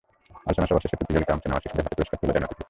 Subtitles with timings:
[0.45, 2.59] আলোচনা সভা শেষে প্রতিযোগিতায় অংশ নেওয়া শিশুদের হাতে পুরস্কার তুলে দেন অতিথিরা।